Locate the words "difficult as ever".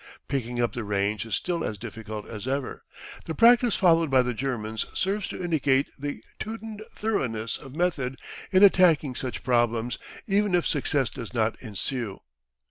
1.77-2.83